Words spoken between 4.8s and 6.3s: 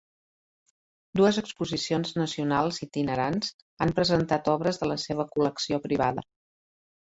de la seva col·lecció privada.